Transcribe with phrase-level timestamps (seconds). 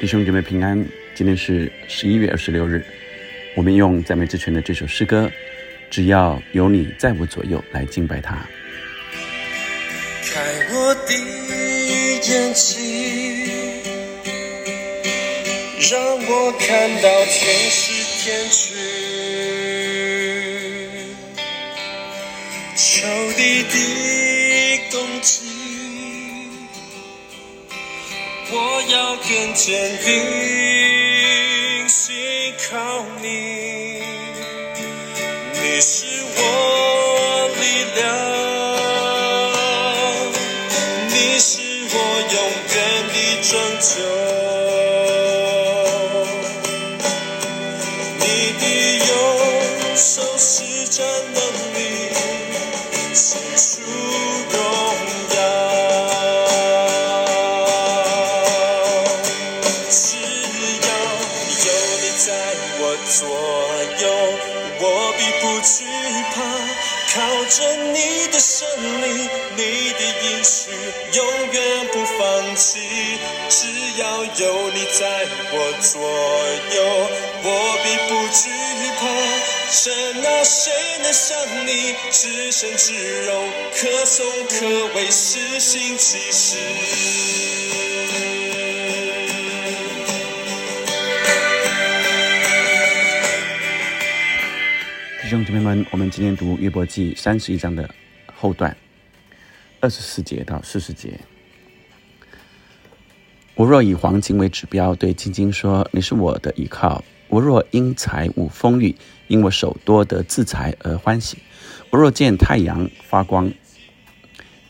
[0.00, 0.80] 弟兄姐妹平安，
[1.12, 2.80] 今天是十一月二十六日，
[3.56, 5.28] 我们用赞美之泉的这首诗歌，
[5.90, 8.36] 只要有你在我左右，来敬拜他。
[10.22, 10.40] 开
[10.72, 11.12] 我的
[12.30, 12.78] 眼睛，
[15.90, 18.76] 让我看到天使天军，
[22.76, 23.02] 求
[23.36, 24.07] 地的
[28.90, 33.26] 要更坚定，信靠你，
[35.60, 36.40] 你是我
[37.60, 37.62] 力
[37.96, 38.06] 量，
[41.10, 41.60] 你是
[41.92, 41.96] 我
[42.32, 42.36] 永
[42.74, 42.76] 远
[43.12, 43.90] 的拯救，
[48.20, 48.24] 你
[48.58, 48.62] 的
[49.06, 49.10] 右
[49.96, 50.48] 手施
[50.88, 50.96] 展
[51.34, 51.38] 能
[51.74, 51.78] 力，
[75.50, 75.98] 我左
[76.76, 76.78] 右，
[77.42, 77.48] 我
[77.82, 78.50] 必不惧
[78.98, 79.00] 怕。
[79.70, 79.92] 神
[80.24, 80.70] 啊，谁
[81.02, 86.58] 能像你至圣至荣，可颂可畏，是行其事。
[95.22, 97.88] 弟兄姐妹们，我们今天读约伯记三十一章的
[98.34, 98.76] 后段，
[99.80, 101.18] 二十四节到四十节。
[103.58, 108.94] 我若以黄金为指标，对金金说：“你是我的依靠。”我若因财物丰裕，
[109.26, 111.38] 因我手多得自财而欢喜。
[111.90, 113.50] 我若见太阳发光，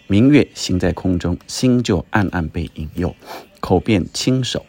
[0.06, 3.14] 明月行在空中，心就暗暗被引诱，
[3.60, 4.64] 口便轻手。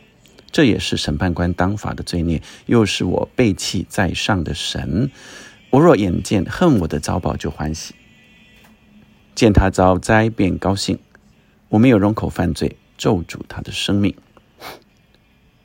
[0.51, 5.09] 这也是审判官当法的罪孽，又是我背弃在上的神。
[5.69, 7.93] 我若眼见恨我的遭报，就欢喜；
[9.33, 10.99] 见他遭灾，便高兴。
[11.69, 14.13] 我没有容口犯罪，咒诅他的生命。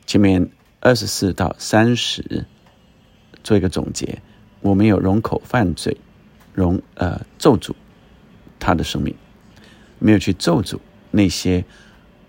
[0.06, 0.48] 前面
[0.80, 2.46] 二十四到三十
[3.42, 4.22] 做一个总结，
[4.62, 5.98] 我没有容口犯罪，
[6.54, 7.74] 容呃咒诅
[8.58, 9.14] 他的生命，
[9.98, 10.78] 没有去咒诅
[11.10, 11.66] 那些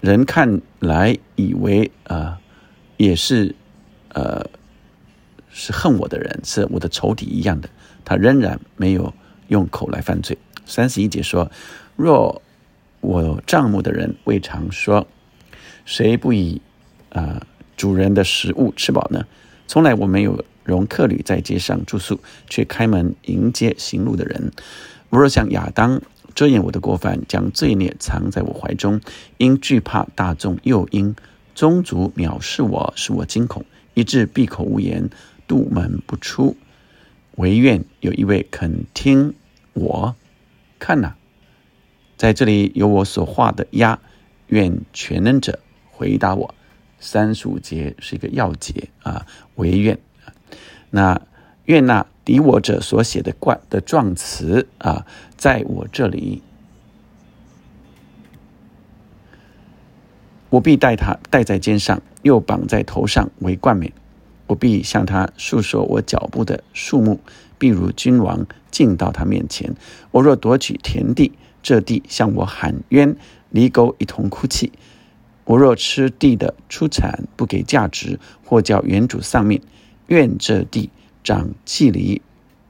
[0.02, 2.38] 人看来以为呃
[2.98, 3.56] 也是
[4.10, 4.50] 呃。
[5.58, 7.70] 是恨我的人，是我的仇敌一样的，
[8.04, 9.14] 他仍然没有
[9.48, 10.38] 用口来犯罪。
[10.66, 11.50] 三十一节说
[11.96, 12.42] ：“若
[13.06, 15.08] 我帐目的人未尝说，
[15.86, 16.62] 谁不以
[17.10, 17.46] 啊
[17.78, 19.26] 主人的食物吃饱呢？
[19.68, 24.52] 从来我没有容客旅在街上住宿，却开门迎接行路的人。
[25.10, 26.02] 我若像亚当
[26.34, 29.00] 遮掩我的过犯，将罪孽藏在我怀中，
[29.38, 31.16] 因惧怕大众，又因
[31.54, 35.10] 宗族藐视我，使我惊恐，以致闭口无言。”
[35.48, 36.58] 度门不出，
[37.36, 39.36] 唯愿有一位肯听
[39.74, 40.16] 我。
[40.80, 41.14] 看呐，
[42.18, 44.00] 在这里有我所画的鸭。
[44.48, 45.58] 愿全能者
[45.90, 46.54] 回答我。
[47.00, 49.98] 三十五节是一个要节啊，唯愿。
[50.92, 51.20] 那
[51.66, 56.44] 愿那敌我者所写的冠的状词啊，在我这里，
[60.52, 63.92] 我必带他戴在肩上，又绑在头上为冠冕。
[64.46, 67.20] 我必向他述说我脚步的数目，
[67.58, 69.74] 必如君王进到他面前。
[70.12, 71.32] 我若夺取田地，
[71.66, 73.18] 这地向我喊冤，
[73.50, 74.72] 离沟一同哭泣。
[75.46, 79.60] 我若吃地的出产不给价值，或叫原主丧命，
[80.06, 80.92] 愿这地
[81.24, 82.22] 长蒺藜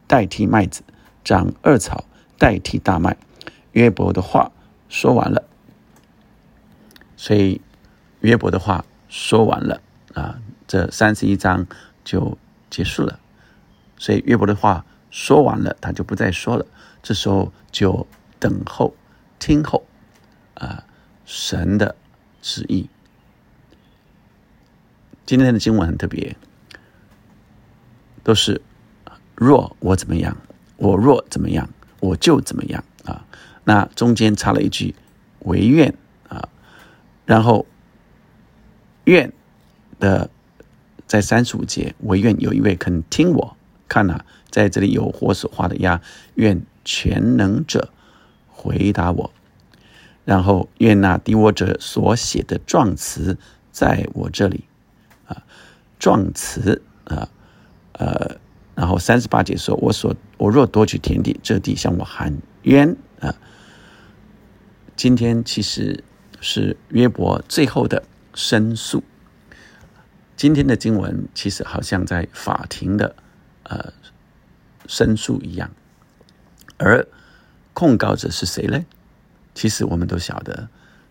[0.08, 0.82] 代替麦子，
[1.26, 2.06] 长二草
[2.38, 3.18] 代替大麦。
[3.74, 4.54] 约伯的话
[4.88, 5.44] 说完了，
[7.18, 7.60] 所以
[8.22, 9.82] 约伯的话说完了
[10.14, 10.40] 啊。
[10.68, 11.68] 这三十一章
[12.06, 12.38] 就
[12.70, 13.20] 结束了，
[13.98, 16.66] 所以约伯的话说完了，他就不再说了。
[17.04, 18.08] 这时候就
[18.40, 18.96] 等候、
[19.40, 19.86] 听候
[20.54, 20.86] 啊
[21.26, 21.96] 神的
[22.42, 22.90] 旨意。
[25.26, 26.36] 今天的经文很特别，
[28.24, 28.62] 都是
[29.36, 30.38] 若我怎么样，
[30.78, 33.26] 我若怎么样，我就怎么样啊。
[33.64, 34.96] 那中间插了一句
[35.40, 35.96] 唯愿
[36.28, 36.50] 啊，
[37.26, 37.66] 然后
[39.06, 39.32] 愿
[40.00, 40.30] 的。
[41.08, 43.56] 在三十五节，唯愿有一位肯听我。
[43.88, 46.02] 看呐，在这里有火所画的鸭，
[46.34, 47.94] 愿全能者
[48.66, 49.32] 回答我。
[50.26, 53.38] 然后愿那敌我者所写的状词
[53.72, 54.64] 在我这里
[55.28, 55.44] 啊，
[56.00, 57.30] 状词啊，
[57.92, 58.38] 呃，
[58.74, 63.36] 然后三十八节说，我所我若夺取田地，这地向我喊冤啊。
[64.96, 66.04] 今天其实
[66.42, 68.02] 是约伯最后的
[68.34, 69.04] 申诉。
[70.36, 73.16] 今天的经文其实好像在法庭的
[73.64, 73.94] 呃
[74.88, 75.70] 申诉一样，
[76.78, 77.08] 而
[77.76, 78.84] 控告者是谁呢？
[79.54, 80.70] 其实我们都晓得，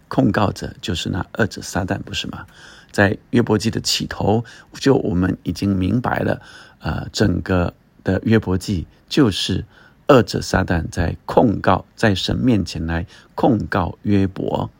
[0.08, 2.46] 控告者就是那二者撒旦，不是吗？
[2.90, 6.40] 在约伯记的起头，就我们已经明白了，
[6.80, 9.64] 呃，整个的约伯记就是
[10.06, 14.70] 二者撒旦在控告，在神面前来控告约伯。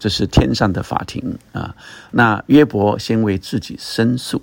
[0.00, 1.76] 这是天上的法庭啊！
[2.10, 4.42] 那约伯先为自己申诉：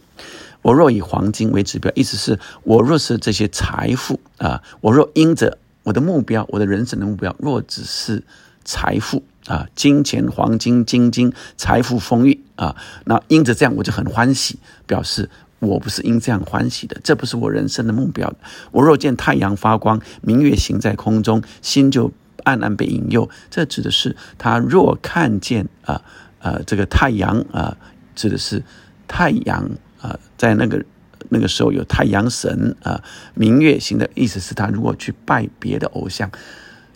[0.61, 5.57] 我若以黄金为指标，意思是我若是这些财富啊，我若因着
[5.87, 8.21] 我的目标，我的人生的目标，若只是
[8.65, 12.75] 财富啊，金钱、黄金、金金、财富、丰裕啊，
[13.05, 15.29] 那因着这样我就很欢喜，表示
[15.59, 18.33] 我不是因这样欢喜的，这不是我人生的目标。
[18.71, 22.11] 我若见太阳发光，明月行在空中，心就。
[22.43, 26.01] 暗暗被引诱，这指的是他若看见啊
[26.39, 27.75] 呃这个太阳啊，
[28.15, 28.63] 指的是
[29.05, 29.69] 太阳
[29.99, 30.81] 啊，在那个
[31.29, 33.03] 那个时候有太阳神啊，
[33.33, 36.31] 明月星的意思是他如果去拜别的偶像，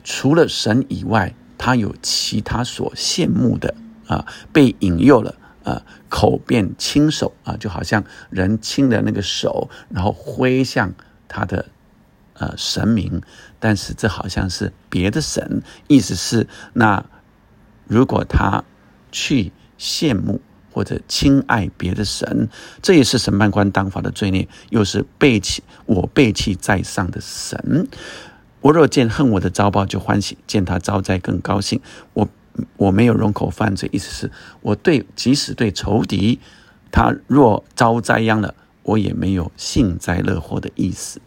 [0.04, 3.76] 除了神以外，他有其他所羡慕的
[4.08, 10.94] 啊，被引诱了啊，口便亲手啊，就好像人亲的那个手，然后挥向
[11.28, 11.68] 他的。
[12.34, 13.22] 呃，神明，
[13.60, 17.06] 但是这好像是别的神，意思是那
[17.86, 18.64] 如果他
[19.12, 22.50] 去羡慕或者亲爱别的神，
[22.82, 27.88] 这也是审判官当法的罪孽，又是背弃我背弃在上的神。
[28.62, 31.82] 我若见恨我的遭报就欢喜，见他遭灾更高兴。
[32.14, 32.30] 我
[32.78, 34.32] 我没有容口犯罪，意思是
[34.62, 36.40] 我对即使对仇敌，
[36.92, 38.54] 他若遭灾殃了，
[38.84, 41.20] 我也没有幸灾乐祸的意思。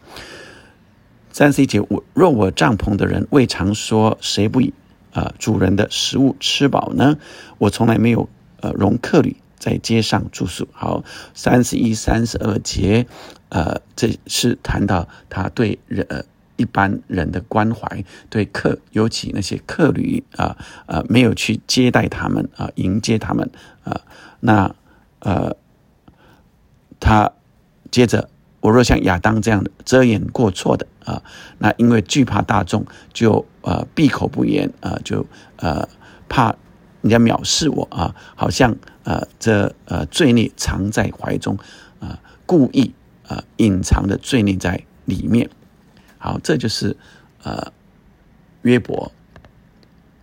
[1.33, 4.73] 三 C 节，我若我帐篷的人未尝说谁不以
[5.13, 7.17] 啊主人的食物吃饱呢？
[7.59, 8.29] 我从来没有
[8.65, 10.67] 呃容客旅在街上住宿。
[10.73, 13.07] 好，三十一、三十二节，
[13.51, 16.25] 呃，这是谈到他对人
[16.57, 20.57] 一般人的关怀，对客尤其那些客旅啊
[20.87, 23.51] 呃没有去接待他们啊迎接他们
[23.83, 24.01] 啊
[24.41, 24.75] 那
[25.19, 25.55] 呃
[26.99, 27.33] 他
[27.91, 28.31] 接着。
[28.65, 31.23] 我若像亚当这样的遮掩过错的啊，
[31.59, 35.27] 那因为惧怕大众，就呃闭口不言啊，就
[35.57, 35.87] 呃
[36.31, 36.57] 怕
[37.05, 41.59] 人家藐视我啊，好像呃这呃罪孽藏在怀中
[42.01, 42.95] 啊，故意
[43.29, 45.51] 啊隐藏的罪孽在里面。
[46.17, 46.97] 好，这就是
[47.43, 47.71] 呃
[48.63, 49.13] 约伯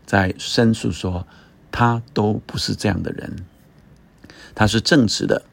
[0.07, 1.27] 在申诉说，
[1.71, 3.45] 他都不是这样的人，
[4.55, 5.43] 他是正直的。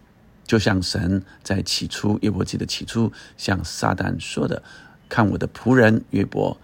[0.46, 4.62] 就像神在起初约伯记的起初，向撒旦说的
[5.06, 6.58] ：“看我的仆人约伯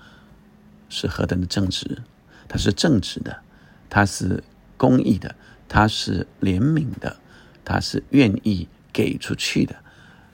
[0.88, 2.02] 是何等的正直，
[2.48, 3.42] 他是正直的，
[3.90, 4.42] 他是
[4.76, 5.34] 公义的，
[5.68, 7.16] 他是怜悯的，
[7.64, 9.76] 他是愿意给出去的，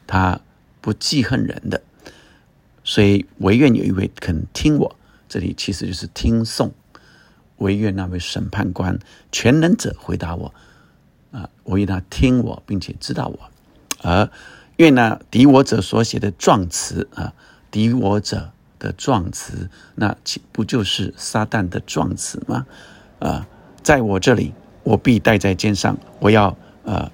[0.06, 0.40] 他
[0.80, 1.82] 不记恨人的。
[2.84, 4.96] 所以唯愿有一位肯听我，
[5.28, 6.72] 这里其实就是听颂。
[7.58, 8.98] 唯愿那位审判官
[9.30, 10.54] 全能者回答我。”
[11.30, 13.50] 啊，我愿他听我，并且知道我，
[14.02, 14.28] 而
[14.78, 17.34] 愿那敌我者所写的状词啊，
[17.70, 18.50] 敌我者
[18.80, 22.66] 的状词，那岂不就是撒旦的状词吗？
[23.20, 23.46] 啊，
[23.82, 27.10] 在我这里，我必带在肩上，我要呃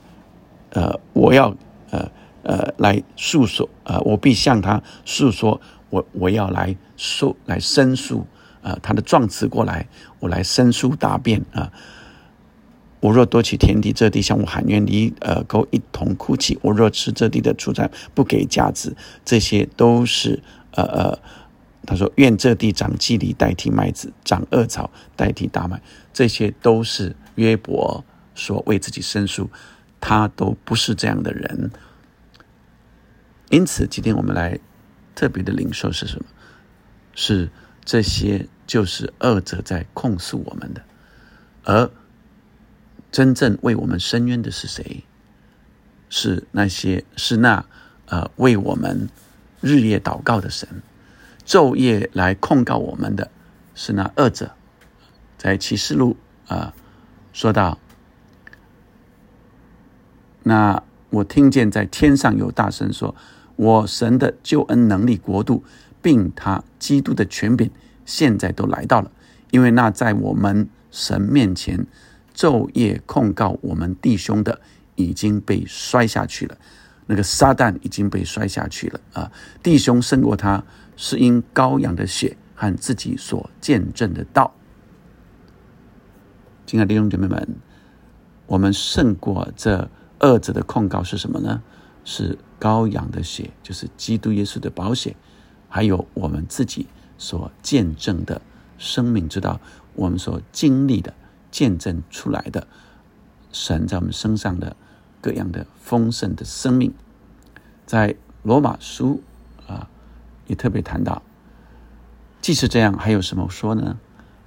[0.71, 1.55] 呃，我要
[1.91, 2.11] 呃
[2.43, 8.27] 呃来诉说呃，我必向他诉说，我我要来诉来申诉
[8.63, 9.89] 啊，他的状词过来，
[10.20, 11.73] 我来申诉答辩啊。
[13.01, 16.58] 我若夺取田地，这地向我喊冤，离呃沟一同哭泣。
[16.63, 20.43] 我若吃这地的出产，不给价值，这些都是
[20.73, 21.19] 呃呃，
[21.85, 25.81] 他说愿这地长鸡梨代替麦子，长恶草代替大麦，
[26.17, 28.03] 这些都是约伯
[28.35, 29.51] 所为自己申诉，
[30.01, 31.70] 他都不是这样的人。
[33.51, 34.58] 因此，今天我们来
[35.15, 36.25] 特别的领受是什么？
[37.15, 37.51] 是
[37.85, 40.82] 这些就是恶者在控诉我们的，
[41.65, 41.91] 而。
[43.13, 45.05] 真正为我们伸冤的是谁？
[46.08, 47.65] 是那些是那
[48.06, 49.08] 呃为我们
[49.61, 50.82] 日夜祷告的神，
[51.46, 53.31] 昼夜来控告我们的
[53.75, 54.55] 是那恶者。
[55.36, 56.16] 在启示录
[56.48, 56.74] 啊
[57.32, 57.78] 说到，
[60.43, 63.14] 那我听见在天上有大声说
[63.56, 65.64] ：“我神的救恩能力国度，
[66.00, 67.70] 并他基督的权柄，
[68.05, 69.10] 现在都来到了，
[69.50, 71.86] 因为那在我们神面前。”
[72.36, 74.60] 昼夜控告我们弟兄的
[74.94, 76.58] 已经被摔下去了，
[77.06, 79.32] 那个撒旦已经被摔下去了啊！
[79.62, 80.62] 弟兄胜过他，
[80.98, 84.52] 是因羔羊的血和自己所见证的道。
[86.67, 87.56] 亲爱的弟兄姐妹们，
[88.46, 91.63] 我们胜过这二者的控告是什么呢？
[92.05, 95.15] 是羔羊的血，就是基督耶稣的宝血，
[95.69, 98.43] 还有我们自己所见证的
[98.79, 99.61] 生命之道，
[99.94, 101.15] 我们所经历的
[101.53, 102.67] 见证出来的
[103.53, 104.75] 神在我们身上的
[105.20, 106.93] 各样的丰盛的生命，
[107.87, 109.23] 在罗马书
[109.69, 109.89] 啊
[110.49, 111.23] 也特别谈到，
[112.41, 113.99] 既是这样，还有什么说呢？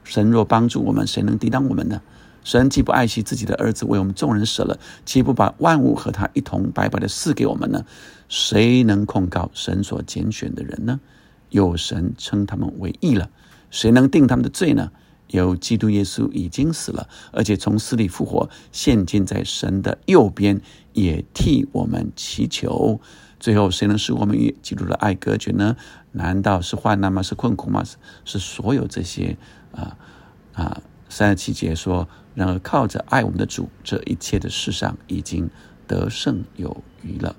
[0.10, 2.02] 神若帮助我们，谁能抵挡我们呢？
[2.44, 7.86] 神既不爱惜自己的儿子，为我们众人舍了，岂不把万物和他一同白白的赐给我们呢？
[8.28, 11.00] 谁能控告神所拣选的人呢？
[11.50, 13.30] 有神称他们为义了，
[13.70, 14.92] 谁能定他们的罪呢？
[15.28, 20.60] 有基督耶稣已经死了，而且从死里复活，现今在神的右边，
[20.94, 23.00] 也替我们祈求。
[23.40, 25.76] 最后，谁能使我们与基督的爱隔绝呢？
[26.14, 27.22] 难道是患难吗？
[27.22, 27.84] 是困苦吗？
[27.84, 29.38] 是是所有这些
[29.74, 29.98] 啊
[30.54, 30.82] 啊！
[31.10, 35.50] 三十七节说：“然而靠着爱我们的主，这一切的事上已经
[35.88, 37.36] 得胜有余了。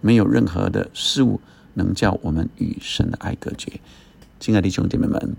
[0.00, 1.40] 没有任何的事物
[1.72, 3.80] 能叫我们与神的爱隔绝。”
[4.38, 5.36] 亲爱的弟兄姐妹们，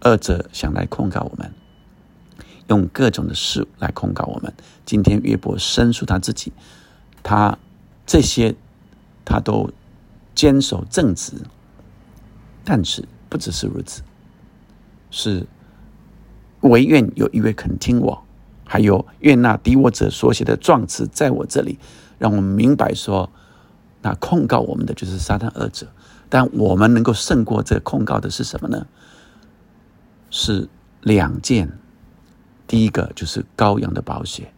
[0.00, 1.52] 二者想来控告我们，
[2.66, 4.52] 用各种的事来控告我们。
[4.84, 6.52] 今天约伯申诉他自己，
[7.22, 7.56] 他
[8.04, 8.56] 这些
[9.24, 9.70] 他都
[10.34, 11.34] 坚守正直，
[12.64, 14.02] 但是不只是如此，
[15.10, 15.46] 是。
[16.62, 18.22] 唯愿有一位肯听我，
[18.66, 21.78] 还有愿那敌我者所写的状词在我这里，
[22.18, 23.30] 让我们明白说，
[24.02, 25.86] 那控告我们的就是撒旦二者，
[26.28, 28.86] 但我们能够胜过这控告的是什么呢？
[30.28, 30.68] 是
[31.00, 31.78] 两件，
[32.66, 34.52] 第一个就是羔羊的宝血，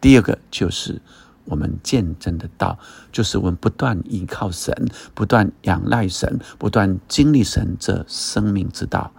[0.00, 1.02] 第二个就是
[1.44, 2.78] 我们见证的道，
[3.12, 4.74] 就是我们不断依靠神，
[5.12, 9.12] 不断仰赖神，不断经历神这生命之道。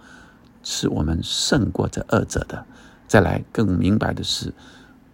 [0.68, 2.66] 是我们胜过这二者的。
[3.06, 4.52] 再来更明白的是，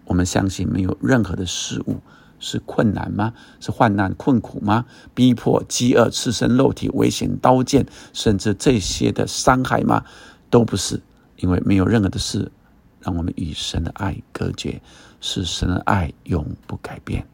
[0.05, 1.97] 我们相信没有任何的事物
[2.39, 3.33] 是困难吗？
[3.59, 4.85] 是患难困苦吗？
[5.13, 10.03] 逼迫、饥饿、赤身肉体、危险、刀剑，甚至这些的伤害吗？
[10.49, 10.99] 都不是，
[11.37, 12.51] 因为没有任何的事
[12.99, 14.81] 让我们与神的爱隔绝，
[15.21, 17.27] 是神的爱永不改变。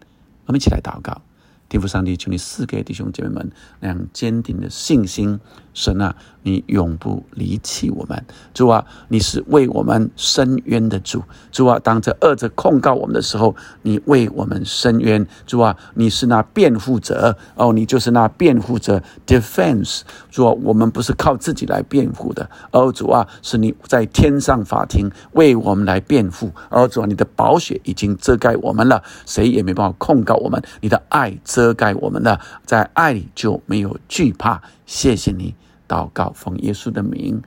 [0.46, 1.22] 我们一起来祷告。
[1.70, 5.40] 天父上帝，求你赐给弟兄姐妹们那样坚定的信心。
[5.80, 8.26] 神啊，你永不离弃我们。
[8.54, 11.24] 主啊，你是为我们伸冤的主。
[11.54, 15.26] 主啊，当这恶者控告我们的时候，你为我们伸冤。
[15.48, 17.38] 主啊，你是那辩护者。
[17.56, 20.02] 哦，你就是那辩护者，defense。
[20.30, 22.50] 主啊，我们不是靠自己来辩护的。
[22.72, 26.52] 哦，主啊，是你在天上法庭为我们来辩护。
[26.70, 30.62] 哦，主啊，你的宝血已经遮盖我们了，谁也没办法控告我们。
[30.82, 34.62] 你的爱遮盖我们了，在爱里就没有惧怕。
[34.86, 35.54] 谢谢你。
[35.90, 37.42] 祷告，奉耶稣的名，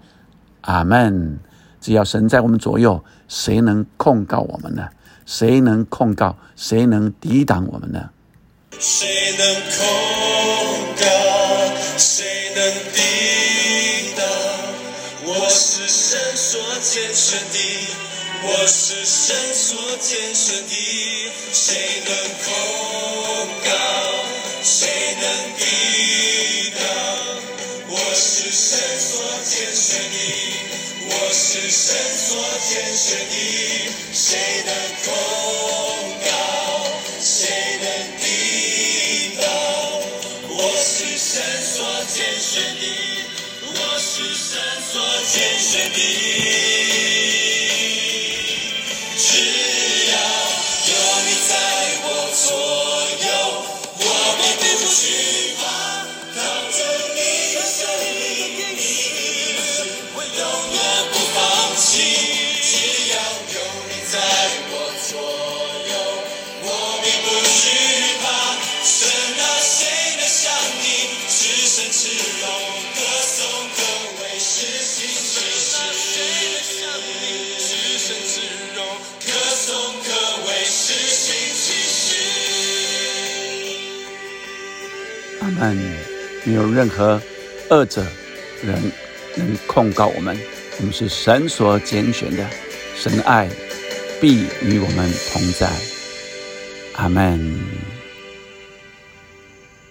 [0.62, 1.38] 阿门。
[1.80, 4.88] 只要神在我们左右，谁能控告我们呢？
[5.24, 6.36] 谁能控告？
[6.56, 8.10] 谁能抵挡我们呢？
[8.78, 9.86] 谁能控
[11.00, 11.04] 告？
[11.96, 14.24] 谁能抵挡？
[15.24, 17.56] 我是神所拣选的，
[18.44, 20.74] 我是神所拣选的，
[21.52, 22.12] 谁能
[22.44, 22.50] 控
[23.64, 23.70] 告？
[24.62, 24.88] 谁
[25.20, 25.24] 能
[25.56, 25.60] 抵
[31.72, 32.38] 神所
[32.68, 33.34] 拣选的，
[34.12, 34.74] 谁能
[35.06, 35.10] 控
[36.20, 36.28] 告？
[37.18, 37.48] 谁
[37.80, 37.86] 能
[38.20, 38.24] 抵
[39.40, 39.48] 挡？
[40.50, 41.82] 我是神所
[42.14, 42.84] 拣选的，
[43.62, 44.60] 我是神
[44.92, 45.00] 所
[45.32, 46.51] 拣选的。
[85.62, 85.78] 但。
[86.44, 87.22] 没有任何
[87.70, 88.04] 恶者
[88.64, 88.76] 人
[89.36, 90.36] 能控告我们，
[90.80, 92.44] 我们是神所拣选的，
[92.96, 93.48] 神爱
[94.20, 95.70] 必与我们同在。
[96.94, 97.81] 阿门。